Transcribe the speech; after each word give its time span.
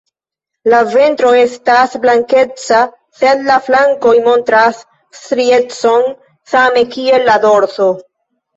La 0.73 0.77
ventro 0.93 1.33
estas 1.41 1.93
blankeca, 2.05 2.79
sed 3.21 3.45
la 3.51 3.59
flankoj 3.67 4.15
montras 4.29 4.81
striecon 5.21 6.11
same 6.57 6.87
kiel 6.99 7.31
la 7.33 7.41
dorso. 7.49 7.91